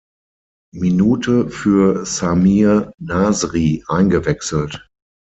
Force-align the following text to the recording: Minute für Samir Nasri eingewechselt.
Minute 0.73 1.47
für 1.51 2.07
Samir 2.07 2.91
Nasri 2.97 3.83
eingewechselt. 3.87 4.89